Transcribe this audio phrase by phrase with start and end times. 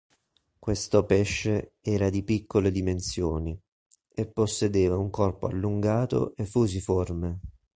[0.57, 3.55] Questo pesce era di piccole dimensioni,
[4.11, 7.39] e possedeva un corpo allungato e fusiforme.